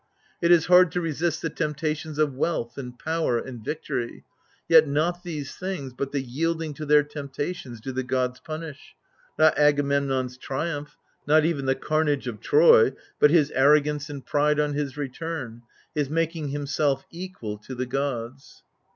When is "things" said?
5.55-5.93